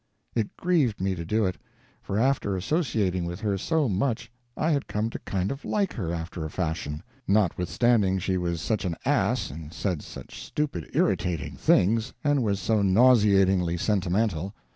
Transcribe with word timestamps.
It 0.33 0.57
grieved 0.57 0.99
me 0.99 1.13
to 1.13 1.23
do 1.23 1.45
it, 1.45 1.57
for 2.01 2.17
after 2.17 2.55
associating 2.57 3.23
with 3.25 3.41
her 3.41 3.55
so 3.55 3.87
much 3.87 4.31
I 4.57 4.71
had 4.71 4.87
come 4.87 5.11
to 5.11 5.19
kind 5.19 5.51
of 5.51 5.63
like 5.63 5.93
her 5.93 6.11
after 6.11 6.43
a 6.43 6.49
fashion, 6.49 7.03
notwithstanding 7.27 8.17
she 8.17 8.35
was 8.39 8.61
such 8.61 8.83
an 8.83 8.95
ass 9.05 9.51
and 9.51 9.71
said 9.71 10.01
such 10.01 10.41
stupid 10.43 10.89
irritating 10.95 11.55
things 11.55 12.13
and 12.23 12.41
was 12.41 12.59
so 12.59 12.81
nauseatingly 12.81 13.77
sentimental. 13.77 14.55